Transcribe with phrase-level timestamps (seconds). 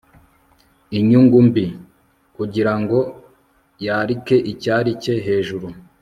[0.97, 1.75] inyungu mbi r
[2.35, 2.99] kugira ngo
[3.85, 5.67] yarike icyari cye hejuru